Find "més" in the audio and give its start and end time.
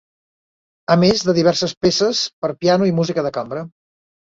1.01-1.25